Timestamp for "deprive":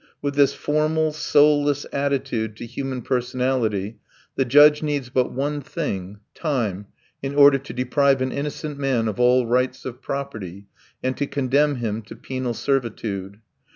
7.71-8.19